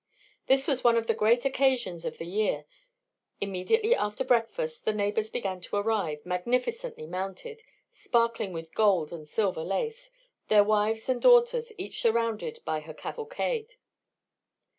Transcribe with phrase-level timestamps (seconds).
[0.47, 2.65] This was one of the great occasions of the year.
[3.39, 9.61] Immediately after breakfast the neighbours began to arrive, magnificently mounted, sparkling with gold and silver
[9.63, 10.09] lace,
[10.47, 13.75] their wives and daughters each surrounded by her cavalcade.